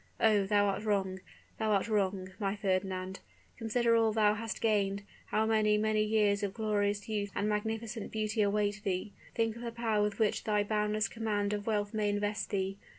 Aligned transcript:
Oh, 0.19 0.47
thou 0.47 0.65
art 0.65 0.83
wrong, 0.83 1.19
thou 1.59 1.73
art 1.73 1.87
wrong, 1.87 2.29
my 2.39 2.55
Fernand. 2.55 3.19
Consider 3.55 3.95
all 3.95 4.11
thou 4.11 4.33
hast 4.33 4.59
gained, 4.59 5.03
how 5.27 5.45
many, 5.45 5.77
many 5.77 6.03
years 6.03 6.41
of 6.41 6.55
glorious 6.55 7.07
youth 7.07 7.29
and 7.35 7.47
magnificent 7.47 8.11
beauty 8.11 8.41
await 8.41 8.81
thee! 8.83 9.11
Think 9.35 9.57
of 9.57 9.61
the 9.61 9.71
power 9.71 10.01
with 10.01 10.17
which 10.17 10.43
thy 10.43 10.63
boundless 10.63 11.07
command 11.07 11.53
of 11.53 11.67
wealth 11.67 11.93
may 11.93 12.09
invest 12.09 12.49
thee. 12.49 12.79